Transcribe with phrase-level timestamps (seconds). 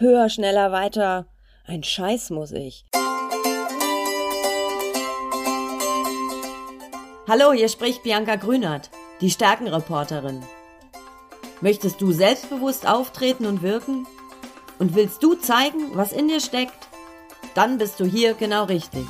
[0.00, 1.26] Höher, schneller, weiter.
[1.66, 2.86] Ein Scheiß muss ich.
[7.28, 8.88] Hallo, hier spricht Bianca Grünert,
[9.20, 10.42] die Stärkenreporterin.
[11.60, 14.06] Möchtest du selbstbewusst auftreten und wirken?
[14.78, 16.88] Und willst du zeigen, was in dir steckt?
[17.52, 19.04] Dann bist du hier genau richtig.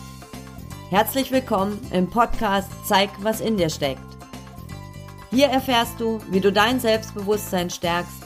[0.90, 4.02] Herzlich willkommen im Podcast Zeig, was in dir steckt.
[5.30, 8.19] Hier erfährst du, wie du dein Selbstbewusstsein stärkst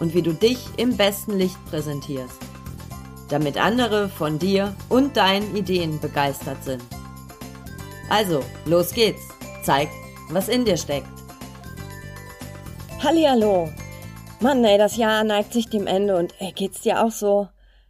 [0.00, 2.38] und wie du dich im besten Licht präsentierst,
[3.28, 6.82] damit andere von dir und deinen Ideen begeistert sind.
[8.08, 9.22] Also, los geht's.
[9.62, 9.88] Zeig,
[10.30, 11.08] was in dir steckt.
[13.02, 13.68] Hallihallo.
[14.40, 17.48] Mann, ey, das Jahr neigt sich dem Ende und ey, geht's dir auch so?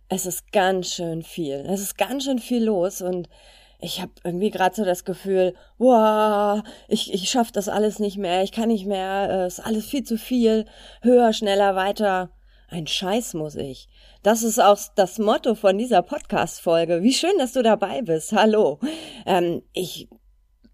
[0.08, 1.66] Es ist ganz schön viel.
[1.68, 3.28] Es ist ganz schön viel los und
[3.80, 8.42] ich habe irgendwie gerade so das Gefühl, wow, ich, ich schaff das alles nicht mehr,
[8.42, 10.66] ich kann nicht mehr, es ist alles viel zu viel,
[11.02, 12.30] höher, schneller, weiter.
[12.70, 13.88] Ein Scheiß muss ich.
[14.22, 17.02] Das ist auch das Motto von dieser Podcast-Folge.
[17.02, 18.32] Wie schön, dass du dabei bist.
[18.32, 18.78] Hallo.
[19.24, 20.08] Ähm, ich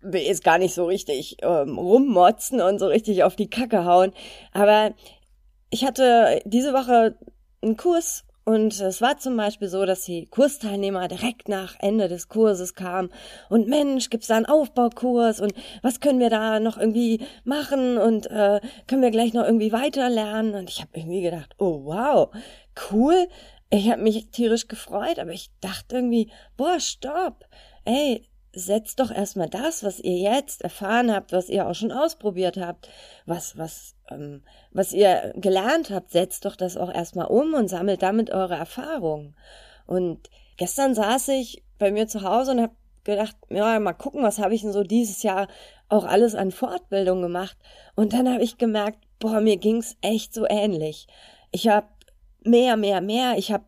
[0.01, 4.13] will jetzt gar nicht so richtig ähm, rummotzen und so richtig auf die Kacke hauen,
[4.53, 4.95] aber
[5.71, 7.19] ich hatte diese Woche
[7.63, 12.29] einen Kurs und es war zum Beispiel so, dass die Kursteilnehmer direkt nach Ende des
[12.29, 13.11] Kurses kamen
[13.49, 18.27] und Mensch, gibt's da einen Aufbaukurs und was können wir da noch irgendwie machen und
[18.27, 20.55] äh, können wir gleich noch irgendwie weiterlernen?
[20.55, 22.31] Und ich habe irgendwie gedacht, oh wow,
[22.91, 23.29] cool.
[23.71, 27.47] Ich habe mich tierisch gefreut, aber ich dachte irgendwie, boah, stopp.
[27.85, 32.57] Ey, setzt doch erstmal das, was ihr jetzt erfahren habt, was ihr auch schon ausprobiert
[32.57, 32.89] habt,
[33.27, 38.03] was, was, ähm, was ihr gelernt habt, setzt doch das auch erstmal um und sammelt
[38.03, 39.37] damit eure Erfahrungen.
[39.87, 42.75] Und gestern saß ich bei mir zu Hause und habe
[43.05, 45.49] gedacht, ja, mal gucken, was habe ich denn so dieses Jahr
[45.89, 47.57] auch alles an Fortbildung gemacht.
[47.95, 51.07] Und dann habe ich gemerkt, boah, mir ging's echt so ähnlich.
[51.51, 51.87] Ich habe
[52.43, 53.37] mehr, mehr, mehr.
[53.37, 53.65] Ich habe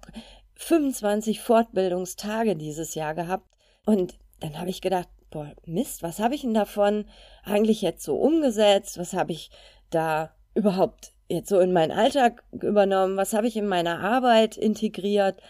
[0.56, 3.46] 25 Fortbildungstage dieses Jahr gehabt.
[3.84, 7.06] Und dann habe ich gedacht, boah, Mist, was habe ich denn davon
[7.44, 8.98] eigentlich jetzt so umgesetzt?
[8.98, 9.50] Was habe ich
[9.90, 13.16] da überhaupt jetzt so in meinen Alltag übernommen?
[13.16, 15.40] Was habe ich in meiner Arbeit integriert?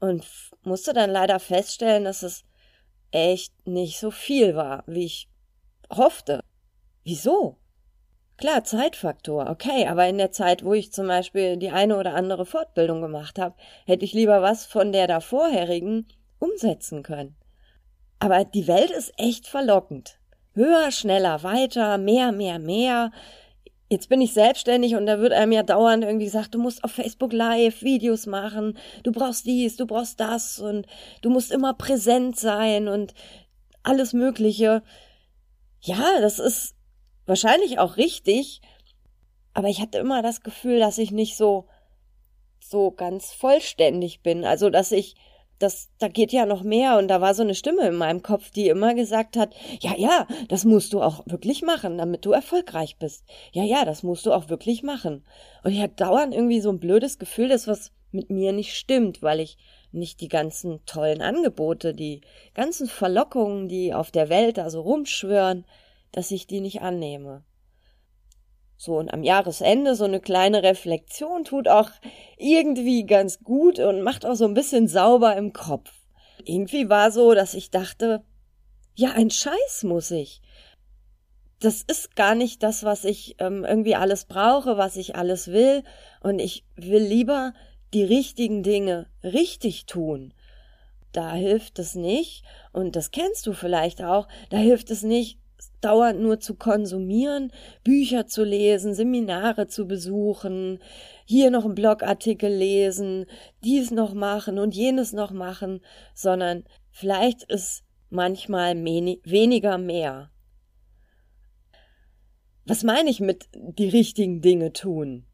[0.00, 0.26] Und
[0.64, 2.44] musste dann leider feststellen, dass es
[3.12, 5.28] echt nicht so viel war, wie ich
[5.90, 6.40] hoffte.
[7.04, 7.58] Wieso?
[8.36, 12.44] Klar, Zeitfaktor, okay, aber in der Zeit, wo ich zum Beispiel die eine oder andere
[12.44, 13.54] Fortbildung gemacht habe,
[13.86, 16.08] hätte ich lieber was von der davorherigen
[16.40, 17.36] umsetzen können.
[18.22, 20.16] Aber die Welt ist echt verlockend.
[20.54, 23.10] Höher, schneller, weiter, mehr, mehr, mehr.
[23.88, 26.92] Jetzt bin ich selbstständig und da wird einem ja dauernd irgendwie gesagt, du musst auf
[26.92, 30.86] Facebook Live Videos machen, du brauchst dies, du brauchst das und
[31.22, 33.12] du musst immer präsent sein und
[33.82, 34.84] alles Mögliche.
[35.80, 36.76] Ja, das ist
[37.26, 38.60] wahrscheinlich auch richtig,
[39.52, 41.66] aber ich hatte immer das Gefühl, dass ich nicht so,
[42.60, 44.44] so ganz vollständig bin.
[44.44, 45.16] Also, dass ich
[45.62, 48.50] das, da geht ja noch mehr und da war so eine Stimme in meinem Kopf,
[48.50, 52.96] die immer gesagt hat, ja, ja, das musst du auch wirklich machen, damit du erfolgreich
[52.98, 53.24] bist.
[53.52, 55.24] Ja, ja, das musst du auch wirklich machen.
[55.62, 59.22] Und ich hatte dauernd irgendwie so ein blödes Gefühl, dass was mit mir nicht stimmt,
[59.22, 59.56] weil ich
[59.92, 62.22] nicht die ganzen tollen Angebote, die
[62.54, 65.64] ganzen Verlockungen, die auf der Welt da so rumschwören,
[66.10, 67.44] dass ich die nicht annehme.
[68.84, 71.88] So, und am Jahresende so eine kleine Reflexion tut auch
[72.36, 75.92] irgendwie ganz gut und macht auch so ein bisschen sauber im Kopf.
[76.44, 78.24] Irgendwie war so, dass ich dachte,
[78.96, 80.42] ja, ein Scheiß muss ich.
[81.60, 85.84] Das ist gar nicht das, was ich ähm, irgendwie alles brauche, was ich alles will.
[86.20, 87.54] Und ich will lieber
[87.94, 90.34] die richtigen Dinge richtig tun.
[91.12, 95.38] Da hilft es nicht, und das kennst du vielleicht auch, da hilft es nicht,
[95.84, 97.52] dauernd nur zu konsumieren,
[97.84, 100.80] Bücher zu lesen, Seminare zu besuchen,
[101.24, 103.26] hier noch einen Blogartikel lesen,
[103.64, 105.80] dies noch machen und jenes noch machen,
[106.14, 110.30] sondern vielleicht ist manchmal weniger mehr.
[112.64, 115.26] Was meine ich mit die richtigen Dinge tun?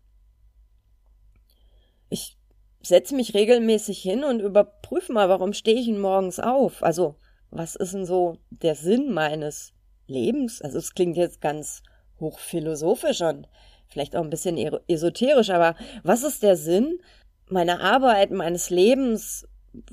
[2.08, 2.38] Ich
[2.80, 6.82] setze mich regelmäßig hin und überprüfe mal, warum stehe ich denn morgens auf?
[6.82, 7.16] Also,
[7.50, 9.74] was ist denn so der Sinn meines
[10.08, 10.60] Lebens.
[10.60, 11.82] Also es klingt jetzt ganz
[12.20, 13.48] hochphilosophisch und
[13.86, 14.56] vielleicht auch ein bisschen
[14.88, 17.00] esoterisch, aber was ist der Sinn
[17.48, 19.46] meiner Arbeit, meines Lebens?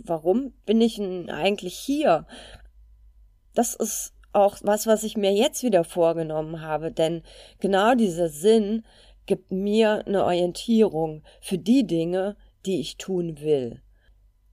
[0.03, 2.25] Warum bin ich denn eigentlich hier?
[3.53, 7.23] Das ist auch was, was ich mir jetzt wieder vorgenommen habe, denn
[7.59, 8.83] genau dieser Sinn
[9.25, 12.35] gibt mir eine Orientierung für die Dinge,
[12.65, 13.81] die ich tun will,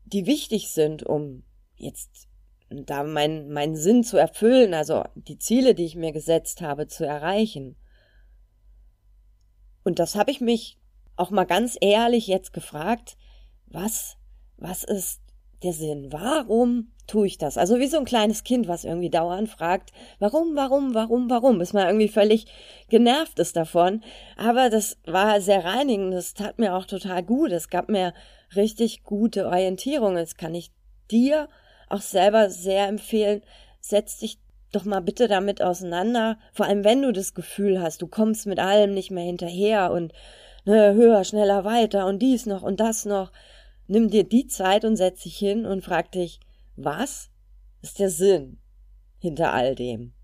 [0.04, 1.42] die wichtig sind, um
[1.76, 2.28] jetzt
[2.72, 7.04] da mein, meinen Sinn zu erfüllen, also die Ziele, die ich mir gesetzt habe, zu
[7.06, 7.76] erreichen.
[9.84, 10.78] Und das habe ich mich
[11.16, 13.16] auch mal ganz ehrlich jetzt gefragt,
[13.66, 14.16] was,
[14.56, 15.20] was ist
[15.62, 16.08] der Sinn?
[16.10, 17.58] Warum tue ich das?
[17.58, 21.72] Also wie so ein kleines Kind, was irgendwie dauernd fragt, warum, warum, warum, warum, bis
[21.72, 22.46] man irgendwie völlig
[22.88, 24.02] genervt ist davon.
[24.36, 27.52] Aber das war sehr reinigend, das tat mir auch total gut.
[27.52, 28.14] Es gab mir
[28.54, 30.14] richtig gute Orientierung.
[30.14, 30.72] Das kann ich
[31.10, 31.48] dir
[31.92, 33.42] auch selber sehr empfehlen.
[33.80, 34.38] Setz dich
[34.72, 36.38] doch mal bitte damit auseinander.
[36.52, 40.12] Vor allem, wenn du das Gefühl hast, du kommst mit allem nicht mehr hinterher und
[40.64, 43.32] ne, höher, schneller, weiter und dies noch und das noch.
[43.86, 46.40] Nimm dir die Zeit und setz dich hin und frag dich,
[46.76, 47.30] was
[47.82, 48.58] ist der Sinn
[49.18, 50.14] hinter all dem?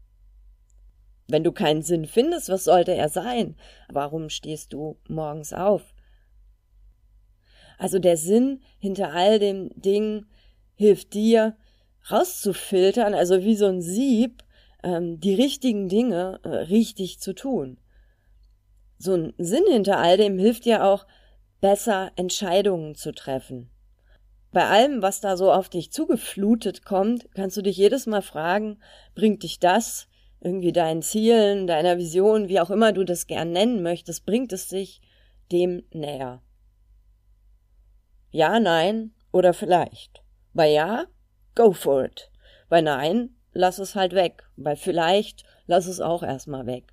[1.27, 3.57] Wenn du keinen Sinn findest, was sollte er sein?
[3.91, 5.83] Warum stehst du morgens auf?
[7.77, 10.25] Also der Sinn hinter all dem Ding
[10.79, 11.57] hilft dir,
[12.09, 14.45] rauszufiltern, also wie so ein Sieb,
[14.85, 17.79] ähm, die richtigen Dinge äh, richtig zu tun.
[18.97, 21.05] So ein Sinn hinter all dem hilft dir auch,
[21.61, 23.71] besser Entscheidungen zu treffen.
[24.53, 28.79] Bei allem, was da so auf dich zugeflutet kommt, kannst du dich jedes Mal fragen,
[29.17, 30.07] bringt dich das
[30.41, 34.69] irgendwie deinen Zielen, deiner Vision, wie auch immer du das gern nennen möchtest, bringt es
[34.69, 35.01] sich
[35.51, 36.41] dem näher?
[38.31, 40.23] Ja, nein oder vielleicht.
[40.59, 41.07] Bei ja,
[41.55, 42.33] go for it.
[42.69, 44.43] Bei nein, lass es halt weg.
[44.57, 46.93] Bei vielleicht, lass es auch erstmal weg.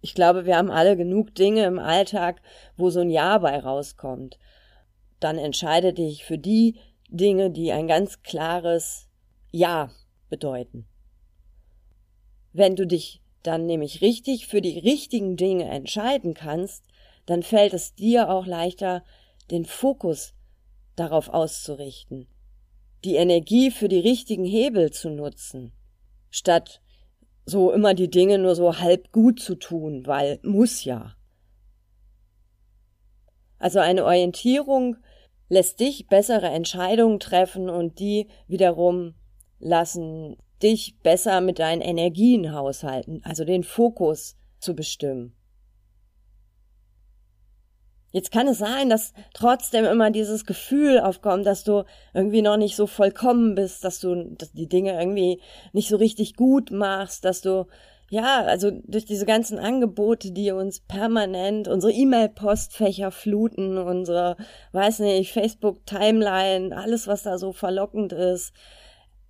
[0.00, 2.42] Ich glaube, wir haben alle genug Dinge im Alltag,
[2.76, 4.40] wo so ein Ja bei rauskommt.
[5.20, 9.06] Dann entscheide dich für die Dinge, die ein ganz klares
[9.52, 9.92] Ja
[10.28, 10.84] bedeuten.
[12.52, 16.82] Wenn du dich dann nämlich richtig für die richtigen Dinge entscheiden kannst,
[17.26, 19.04] dann fällt es dir auch leichter,
[19.52, 20.34] den Fokus
[20.96, 22.26] darauf auszurichten,
[23.04, 25.72] die Energie für die richtigen Hebel zu nutzen,
[26.30, 26.80] statt
[27.44, 31.14] so immer die Dinge nur so halb gut zu tun, weil muss ja.
[33.58, 34.96] Also eine Orientierung
[35.48, 39.14] lässt dich bessere Entscheidungen treffen und die wiederum
[39.58, 45.34] lassen dich besser mit deinen Energien haushalten, also den Fokus zu bestimmen.
[48.12, 52.74] Jetzt kann es sein, dass trotzdem immer dieses Gefühl aufkommt, dass du irgendwie noch nicht
[52.74, 55.40] so vollkommen bist, dass du dass die Dinge irgendwie
[55.72, 57.66] nicht so richtig gut machst, dass du
[58.10, 64.36] ja, also durch diese ganzen Angebote, die uns permanent unsere E-Mail-Postfächer fluten, unsere,
[64.72, 68.52] weiß nicht, Facebook-Timeline, alles, was da so verlockend ist,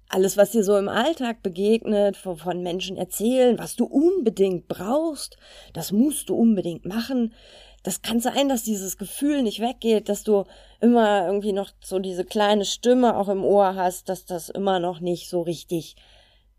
[0.09, 5.37] alles, was dir so im Alltag begegnet, von Menschen erzählen, was du unbedingt brauchst,
[5.75, 7.35] das musst du unbedingt machen
[7.82, 10.44] das kann sein, dass dieses Gefühl nicht weggeht, dass du
[10.81, 15.00] immer irgendwie noch so diese kleine Stimme auch im Ohr hast, dass das immer noch
[15.00, 15.97] nicht so richtig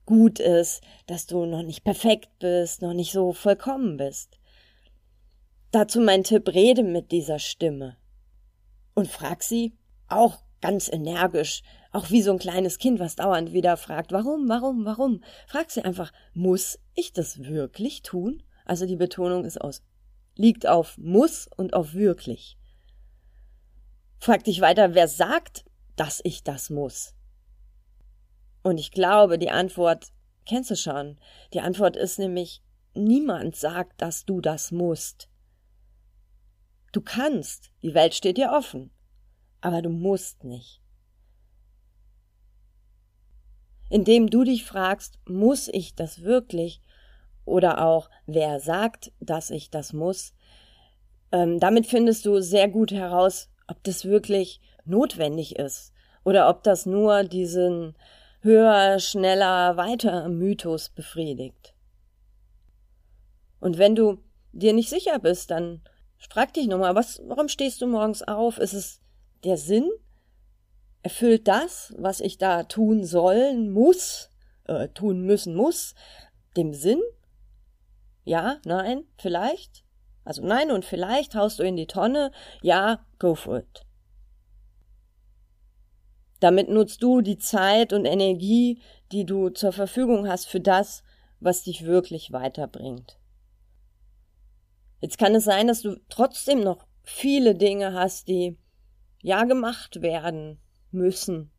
[0.05, 4.39] gut ist, dass du noch nicht perfekt bist, noch nicht so vollkommen bist.
[5.71, 7.97] Dazu mein Tipp, rede mit dieser Stimme.
[8.95, 9.73] Und frag sie,
[10.07, 14.85] auch ganz energisch, auch wie so ein kleines Kind, was dauernd wieder fragt, warum, warum,
[14.85, 15.23] warum?
[15.47, 18.43] Frag sie einfach, muss ich das wirklich tun?
[18.65, 19.83] Also die Betonung ist aus
[20.35, 22.57] liegt auf muss und auf wirklich.
[24.19, 27.15] Frag dich weiter, wer sagt, dass ich das muss?
[28.63, 30.07] Und ich glaube, die Antwort
[30.45, 31.17] kennst du schon.
[31.53, 32.61] Die Antwort ist nämlich,
[32.93, 35.29] niemand sagt, dass du das musst.
[36.91, 38.91] Du kannst, die Welt steht dir offen,
[39.61, 40.81] aber du musst nicht.
[43.89, 46.81] Indem du dich fragst, muss ich das wirklich,
[47.45, 50.33] oder auch wer sagt, dass ich das muss.
[51.31, 55.93] Ähm, damit findest du sehr gut heraus, ob das wirklich notwendig ist
[56.23, 57.95] oder ob das nur diesen
[58.41, 61.73] höher, schneller, weiter Mythos befriedigt.
[63.59, 64.17] Und wenn du
[64.51, 65.81] dir nicht sicher bist, dann
[66.17, 68.57] frag dich nochmal, was, warum stehst du morgens auf?
[68.57, 69.01] Ist es
[69.43, 69.89] der Sinn?
[71.03, 74.29] Erfüllt das, was ich da tun sollen muss,
[74.65, 75.95] äh, tun müssen muss,
[76.57, 77.01] dem Sinn?
[78.23, 79.83] Ja, nein, vielleicht.
[80.23, 82.31] Also nein und vielleicht haust du in die Tonne.
[82.61, 83.85] Ja, go for it.
[86.39, 91.03] Damit nutzt du die Zeit und Energie, die du zur Verfügung hast für das,
[91.39, 93.19] was dich wirklich weiterbringt.
[95.01, 98.57] Jetzt kann es sein, dass du trotzdem noch viele Dinge hast, die
[99.21, 100.59] ja gemacht werden
[100.91, 101.51] müssen,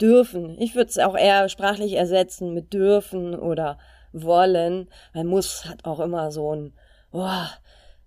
[0.00, 0.56] dürfen.
[0.60, 3.78] Ich würde es auch eher sprachlich ersetzen mit dürfen oder
[4.12, 6.74] wollen, weil muss hat auch immer so ein,
[7.12, 7.46] oh,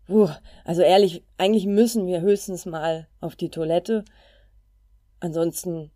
[0.09, 0.29] uh,
[0.63, 4.05] also ehrlich, eigentlich müssen wir höchstens mal auf die Toilette.
[5.19, 5.91] Ansonsten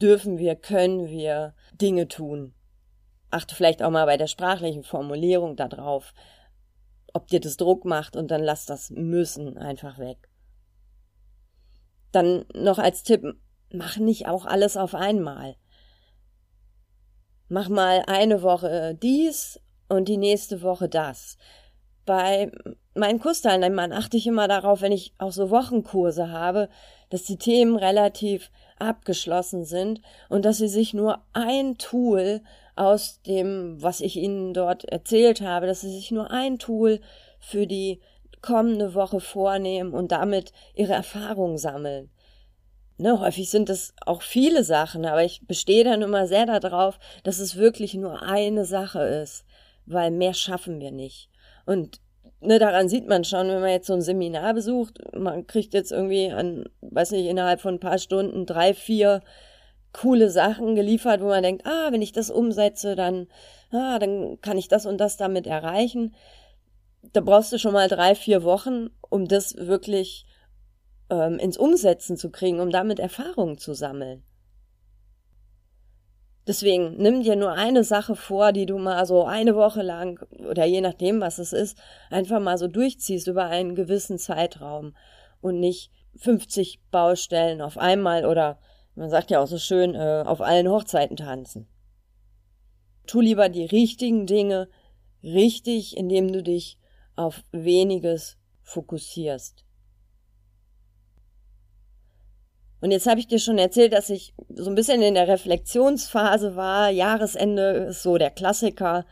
[0.00, 2.54] dürfen wir, können wir Dinge tun.
[3.30, 6.12] Achte vielleicht auch mal bei der sprachlichen Formulierung darauf,
[7.14, 10.28] ob dir das Druck macht und dann lass das müssen einfach weg.
[12.10, 13.22] Dann noch als Tipp,
[13.72, 15.56] mach nicht auch alles auf einmal.
[17.54, 21.36] Mach mal eine Woche dies und die nächste Woche das.
[22.06, 22.50] Bei
[22.94, 26.70] meinen Kursteilnehmern achte ich immer darauf, wenn ich auch so Wochenkurse habe,
[27.10, 32.40] dass die Themen relativ abgeschlossen sind und dass sie sich nur ein Tool
[32.74, 37.00] aus dem, was ich ihnen dort erzählt habe, dass sie sich nur ein Tool
[37.38, 38.00] für die
[38.40, 42.10] kommende Woche vornehmen und damit ihre Erfahrungen sammeln.
[43.02, 47.40] Ne, häufig sind es auch viele Sachen, aber ich bestehe dann immer sehr darauf, dass
[47.40, 49.44] es wirklich nur eine Sache ist,
[49.86, 51.28] weil mehr schaffen wir nicht.
[51.66, 52.00] Und
[52.40, 55.90] ne, daran sieht man schon, wenn man jetzt so ein Seminar besucht, man kriegt jetzt
[55.90, 59.20] irgendwie an, weiß nicht, innerhalb von ein paar Stunden drei, vier
[59.92, 63.26] coole Sachen geliefert, wo man denkt, ah, wenn ich das umsetze, dann,
[63.72, 66.14] ah, dann kann ich das und das damit erreichen.
[67.12, 70.24] Da brauchst du schon mal drei, vier Wochen, um das wirklich
[71.12, 74.24] ähm, ins Umsetzen zu kriegen, um damit Erfahrungen zu sammeln.
[76.46, 80.64] Deswegen nimm dir nur eine Sache vor, die du mal so eine Woche lang oder
[80.64, 81.78] je nachdem, was es ist,
[82.10, 84.96] einfach mal so durchziehst über einen gewissen Zeitraum
[85.40, 88.58] und nicht 50 Baustellen auf einmal oder
[88.94, 91.68] man sagt ja auch so schön, äh, auf allen Hochzeiten tanzen.
[93.06, 94.68] Tu lieber die richtigen Dinge
[95.22, 96.78] richtig, indem du dich
[97.14, 99.64] auf weniges fokussierst.
[102.82, 106.56] Und jetzt habe ich dir schon erzählt, dass ich so ein bisschen in der Reflexionsphase
[106.56, 106.90] war.
[106.90, 109.06] Jahresende ist so der Klassiker,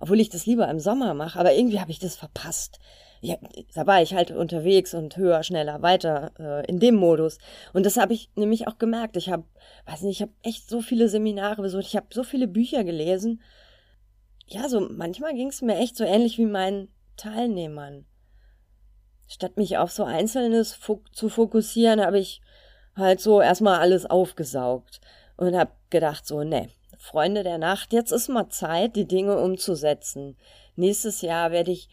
[0.00, 2.78] obwohl ich das lieber im Sommer mache, aber irgendwie habe ich das verpasst.
[3.20, 3.36] Ja,
[3.74, 7.36] da war ich halt unterwegs und höher, schneller, weiter äh, in dem Modus.
[7.74, 9.18] Und das habe ich nämlich auch gemerkt.
[9.18, 9.44] Ich habe,
[9.84, 13.42] weiß nicht, ich habe echt so viele Seminare besucht, ich habe so viele Bücher gelesen.
[14.46, 18.06] Ja, so manchmal ging es mir echt so ähnlich wie meinen Teilnehmern.
[19.28, 22.40] Statt mich auf so Einzelnes fo zu fokussieren, habe ich
[22.96, 25.00] halt so erstmal alles aufgesaugt
[25.36, 26.68] und hab gedacht so, ne,
[27.00, 30.36] Freunde der Nacht, jetzt ist mal Zeit, die Dinge umzusetzen.
[30.76, 31.88] Nächstes Jahr werde ich,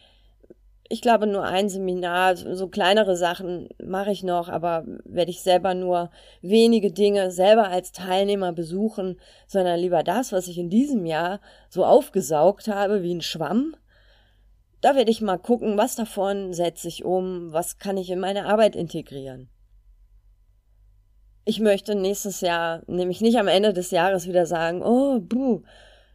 [0.89, 5.73] ich glaube nur ein Seminar, so kleinere Sachen mache ich noch, aber werde ich selber
[5.73, 6.11] nur
[6.41, 11.39] wenige Dinge selber als Teilnehmer besuchen, sondern lieber das, was ich in diesem Jahr
[11.69, 13.77] so aufgesaugt habe wie ein Schwamm.
[14.81, 18.45] Da werde ich mal gucken, was davon setze ich um, was kann ich in meine
[18.45, 19.49] Arbeit integrieren.
[21.49, 25.61] Ich möchte nächstes Jahr nämlich nicht am Ende des Jahres wieder sagen, oh, buh,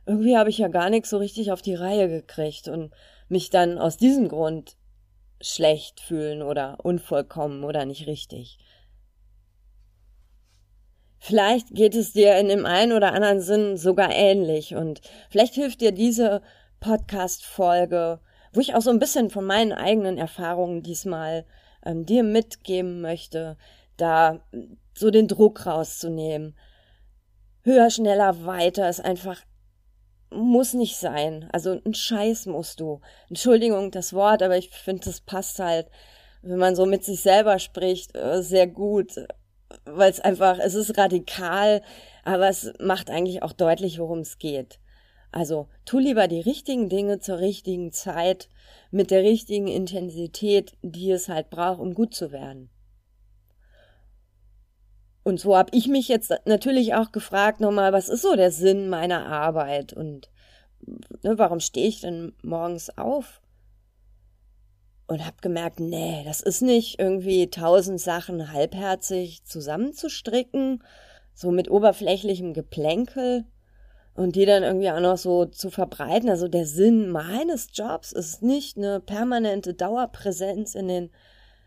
[0.05, 2.93] irgendwie habe ich ja gar nichts so richtig auf die Reihe gekriegt und
[3.31, 4.77] mich dann aus diesem Grund
[5.41, 8.59] schlecht fühlen oder unvollkommen oder nicht richtig.
[11.19, 15.81] Vielleicht geht es dir in dem einen oder anderen Sinn sogar ähnlich und vielleicht hilft
[15.81, 16.43] dir diese
[16.81, 18.21] Podcast-Folge,
[18.53, 21.47] wo ich auch so ein bisschen von meinen eigenen Erfahrungen diesmal
[21.87, 23.57] ähm, dir mitgeben möchte,
[23.97, 24.43] da
[24.95, 26.57] so den Druck rauszunehmen.
[27.63, 29.43] Höher, schneller, weiter ist einfach
[30.35, 31.49] muss nicht sein.
[31.53, 33.01] Also ein Scheiß musst du.
[33.29, 35.89] Entschuldigung das Wort, aber ich finde, das passt halt,
[36.43, 39.13] wenn man so mit sich selber spricht, äh, sehr gut,
[39.85, 41.83] weil es einfach, es ist radikal,
[42.25, 44.79] aber es macht eigentlich auch deutlich, worum es geht.
[45.31, 48.49] Also tu lieber die richtigen Dinge zur richtigen Zeit,
[48.91, 52.69] mit der richtigen Intensität, die es halt braucht, um gut zu werden.
[55.25, 58.89] Und so habe ich mich jetzt natürlich auch gefragt nochmal, was ist so der Sinn
[58.89, 60.31] meiner Arbeit und
[61.23, 63.41] ne, warum stehe ich denn morgens auf?
[65.07, 70.83] Und habe gemerkt, nee, das ist nicht irgendwie tausend Sachen halbherzig zusammenzustricken,
[71.35, 73.45] so mit oberflächlichem Geplänkel
[74.15, 76.29] und die dann irgendwie auch noch so zu verbreiten.
[76.29, 81.11] Also der Sinn meines Jobs ist nicht eine permanente Dauerpräsenz in den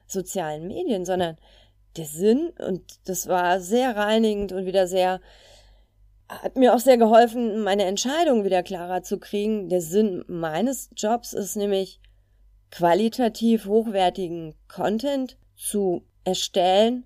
[0.08, 1.38] sozialen Medien, sondern
[1.98, 5.22] der Sinn und das war sehr reinigend und wieder sehr
[6.28, 9.70] hat mir auch sehr geholfen, meine Entscheidung wieder klarer zu kriegen.
[9.70, 12.00] Der Sinn meines Jobs ist nämlich
[12.72, 17.06] qualitativ hochwertigen Content zu erstellen,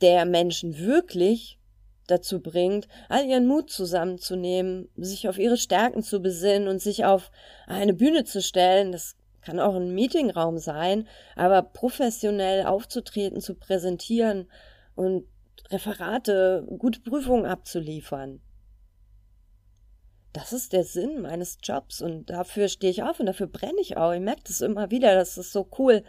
[0.00, 1.58] der Menschen wirklich
[2.06, 7.30] dazu bringt, all ihren Mut zusammenzunehmen, sich auf ihre Stärken zu besinnen und sich auf
[7.66, 8.92] eine Bühne zu stellen.
[8.92, 9.17] Das
[9.48, 14.50] kann auch ein Meetingraum sein, aber professionell aufzutreten, zu präsentieren
[14.94, 15.26] und
[15.70, 18.42] Referate, gute Prüfungen abzuliefern.
[20.34, 23.96] Das ist der Sinn meines Jobs und dafür stehe ich auf und dafür brenne ich
[23.96, 24.12] auch.
[24.12, 26.04] Ich merke das immer wieder, das ist so cool,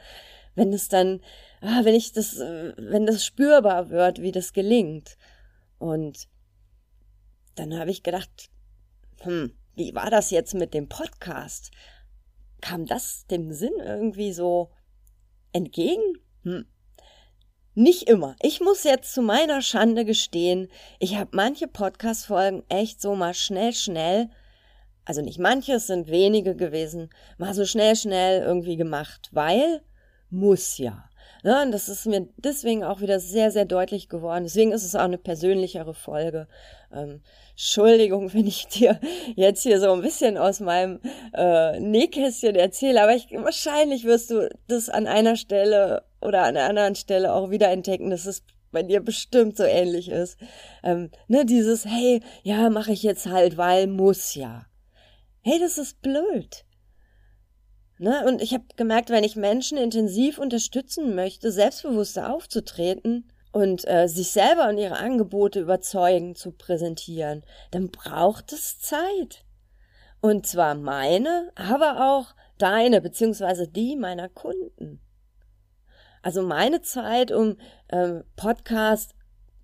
[0.56, 1.22] wenn es dann,
[1.62, 5.18] ah, wenn ich das, wenn das spürbar wird, wie das gelingt.
[5.78, 6.28] Und
[7.56, 8.50] dann habe ich gedacht,
[9.22, 11.72] hm, wie war das jetzt mit dem Podcast?
[12.62, 14.70] Kam das dem Sinn irgendwie so
[15.54, 16.02] entgegen?
[16.44, 16.66] Hm.
[17.74, 18.36] nicht immer.
[18.42, 23.74] Ich muss jetzt zu meiner Schande gestehen, ich habe manche Podcast-Folgen echt so mal schnell,
[23.74, 24.30] schnell,
[25.06, 29.82] also nicht manche, es sind wenige gewesen, mal so schnell, schnell irgendwie gemacht, weil
[30.30, 31.10] muss ja.
[31.44, 34.44] Ja, und das ist mir deswegen auch wieder sehr, sehr deutlich geworden.
[34.44, 36.48] Deswegen ist es auch eine persönlichere Folge.
[36.92, 37.22] Ähm,
[37.60, 39.02] Entschuldigung, wenn ich dir
[39.36, 41.02] jetzt hier so ein bisschen aus meinem
[41.34, 46.70] äh, Nähkästchen erzähle, aber ich, wahrscheinlich wirst du das an einer Stelle oder an einer
[46.70, 50.38] anderen Stelle auch wieder entdecken, dass es bei dir bestimmt so ähnlich ist.
[50.84, 54.66] Ähm, ne, dieses, hey, ja, mache ich jetzt halt, weil muss ja.
[55.42, 56.64] Hey, das ist blöd.
[57.98, 58.24] Ne?
[58.26, 64.32] Und ich habe gemerkt, wenn ich Menschen intensiv unterstützen möchte, selbstbewusster aufzutreten und äh, sich
[64.32, 69.46] selber und ihre Angebote überzeugend zu präsentieren, dann braucht es Zeit.
[70.22, 75.02] Und zwar meine, aber auch deine, beziehungsweise die meiner Kunden.
[76.22, 77.58] Also meine Zeit, um
[77.90, 79.16] ähm, Podcast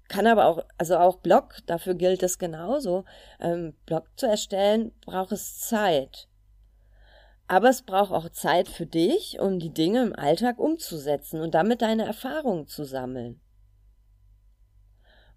[0.08, 3.06] kann aber auch, also auch Blog, dafür gilt es genauso,
[3.40, 6.28] ähm, Blog zu erstellen, braucht es Zeit.
[7.48, 11.82] Aber es braucht auch Zeit für dich, um die Dinge im Alltag umzusetzen und damit
[11.82, 13.42] deine Erfahrungen zu sammeln.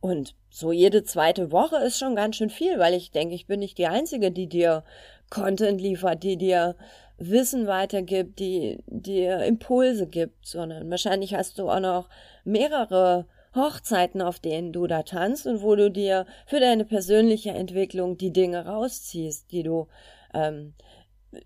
[0.01, 3.61] Und so jede zweite Woche ist schon ganz schön viel, weil ich denke, ich bin
[3.61, 4.85] nicht die Einzige, die dir
[5.31, 6.77] Content liefert, die dir
[7.19, 12.09] Wissen weitergibt, die dir Impulse gibt, sondern wahrscheinlich hast du auch noch
[12.45, 13.27] mehrere
[13.57, 18.33] Hochzeiten, auf denen du da tanzt und wo du dir für deine persönliche Entwicklung die
[18.33, 19.89] Dinge rausziehst, die du
[20.33, 20.75] ähm,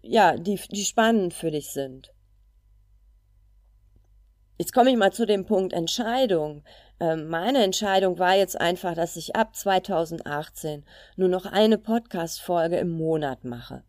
[0.02, 2.12] ja, die, die spannend für dich sind.
[4.58, 6.62] Jetzt komme ich mal zu dem Punkt Entscheidung.
[7.02, 10.84] Ähm, meine Entscheidung war jetzt einfach, dass ich ab 2018
[11.16, 13.82] nur noch eine Podcast-Folge im Monat mache.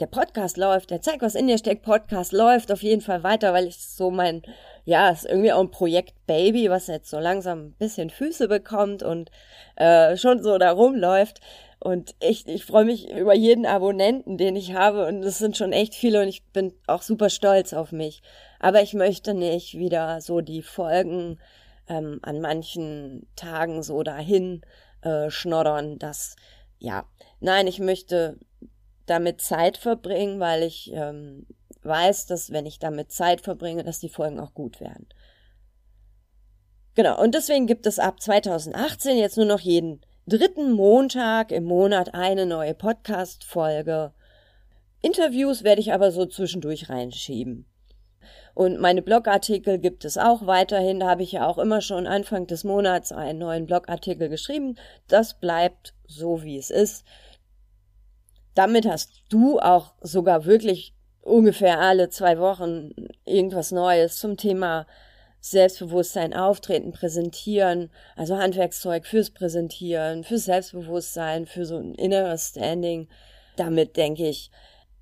[0.00, 3.52] Der Podcast läuft, der Zeig, was in dir steckt, Podcast läuft auf jeden Fall weiter,
[3.52, 4.40] weil ich so mein,
[4.86, 9.02] ja, ist irgendwie auch ein Projekt Baby, was jetzt so langsam ein bisschen Füße bekommt
[9.02, 9.30] und
[9.76, 11.40] äh, schon so da rumläuft.
[11.78, 15.06] Und ich, ich freue mich über jeden Abonnenten, den ich habe.
[15.06, 18.22] Und es sind schon echt viele und ich bin auch super stolz auf mich.
[18.60, 21.38] Aber ich möchte nicht wieder so die Folgen
[21.90, 24.62] ähm, an manchen Tagen so dahin
[25.02, 26.36] äh, schnoddern, dass,
[26.78, 27.04] ja,
[27.40, 28.38] nein, ich möchte
[29.06, 31.46] damit Zeit verbringen, weil ich ähm,
[31.82, 35.08] weiß, dass wenn ich damit Zeit verbringe, dass die Folgen auch gut werden.
[36.94, 42.14] Genau, und deswegen gibt es ab 2018 jetzt nur noch jeden dritten Montag im Monat
[42.14, 44.12] eine neue Podcast-Folge.
[45.02, 47.69] Interviews werde ich aber so zwischendurch reinschieben.
[48.60, 51.00] Und meine Blogartikel gibt es auch weiterhin.
[51.00, 54.76] Da habe ich ja auch immer schon Anfang des Monats einen neuen Blogartikel geschrieben.
[55.08, 57.06] Das bleibt so, wie es ist.
[58.54, 60.92] Damit hast du auch sogar wirklich
[61.22, 62.90] ungefähr alle zwei Wochen
[63.24, 64.86] irgendwas Neues zum Thema
[65.40, 73.08] Selbstbewusstsein auftreten, präsentieren, also Handwerkszeug fürs Präsentieren, fürs Selbstbewusstsein, für so ein inneres Standing.
[73.56, 74.50] Damit denke ich,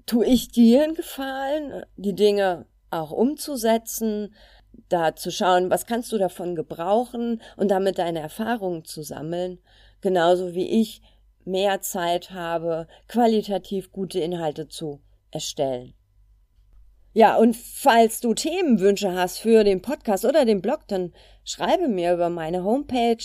[0.06, 4.34] tue ich dir einen Gefallen, die Dinge auch umzusetzen,
[4.88, 9.58] da zu schauen, was kannst du davon gebrauchen und damit deine Erfahrungen zu sammeln,
[10.00, 11.02] genauso wie ich
[11.44, 15.94] mehr Zeit habe, qualitativ gute Inhalte zu erstellen.
[17.14, 22.14] Ja, und falls du Themenwünsche hast für den Podcast oder den Blog, dann schreibe mir
[22.14, 23.16] über meine Homepage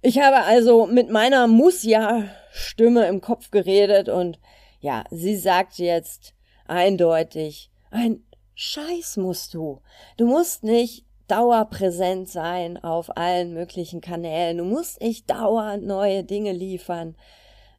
[0.00, 4.40] Ich habe also mit meiner Muss-Ja-Stimme im Kopf geredet und
[4.80, 6.34] ja, sie sagt jetzt
[6.66, 9.80] eindeutig, ein Scheiß musst du.
[10.16, 14.58] Du musst nicht dauerpräsent sein auf allen möglichen Kanälen.
[14.58, 17.16] Du musst nicht dauernd neue Dinge liefern.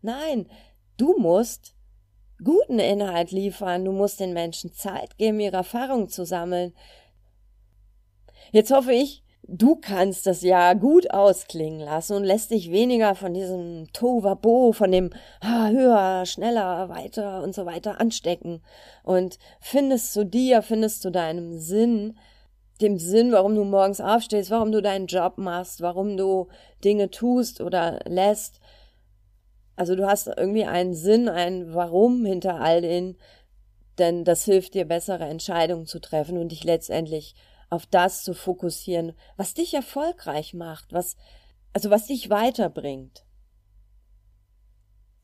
[0.01, 0.47] Nein,
[0.97, 1.75] du musst
[2.43, 3.85] guten Inhalt liefern.
[3.85, 6.73] Du musst den Menschen Zeit geben, ihre Erfahrungen zu sammeln.
[8.51, 13.33] Jetzt hoffe ich, Du kannst das ja gut ausklingen lassen und lässt dich weniger von
[13.33, 15.09] diesem Tovabo, von dem
[15.41, 18.63] ah, höher, schneller, weiter und so weiter anstecken
[19.03, 22.17] und findest zu dir, findest zu deinem Sinn,
[22.81, 26.47] dem Sinn, warum du morgens aufstehst, warum du deinen Job machst, warum du
[26.83, 28.59] Dinge tust oder lässt.
[29.75, 33.17] Also du hast irgendwie einen Sinn, ein Warum hinter all den,
[33.97, 37.35] denn das hilft dir, bessere Entscheidungen zu treffen und dich letztendlich
[37.69, 41.15] auf das zu fokussieren, was dich erfolgreich macht, was,
[41.73, 43.25] also was dich weiterbringt.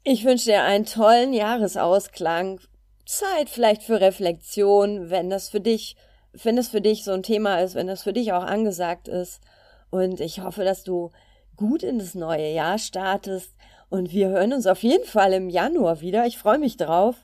[0.04, 2.60] Ich wünsche dir einen tollen Jahresausklang.
[3.06, 5.96] Zeit vielleicht für Reflexion, wenn das für dich,
[6.34, 9.42] wenn das für dich so ein Thema ist, wenn das für dich auch angesagt ist.
[9.90, 11.12] Und ich hoffe, dass du
[11.56, 13.54] gut in das neue Jahr startest.
[13.90, 16.26] Und wir hören uns auf jeden Fall im Januar wieder.
[16.26, 17.16] Ich freue mich drauf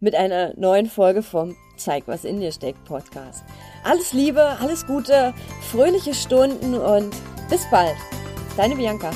[0.00, 3.44] mit einer neuen Folge vom Zeig, was in dir steckt Podcast.
[3.84, 5.32] Alles Liebe, alles Gute,
[5.70, 7.14] fröhliche Stunden und
[7.48, 7.96] bis bald.
[8.56, 9.12] Deine Bianca.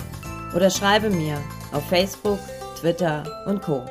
[0.54, 1.38] oder schreibe mir
[1.72, 2.40] auf Facebook,
[2.86, 3.84] Twitter und Co.